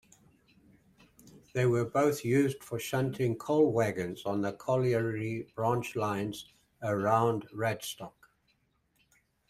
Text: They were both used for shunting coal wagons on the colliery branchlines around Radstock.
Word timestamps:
They 1.53 1.67
were 1.67 1.85
both 1.85 2.25
used 2.25 2.63
for 2.63 2.79
shunting 2.79 3.35
coal 3.37 3.71
wagons 3.71 4.23
on 4.25 4.41
the 4.41 4.51
colliery 4.53 5.47
branchlines 5.55 6.45
around 6.81 7.47
Radstock. 7.53 8.15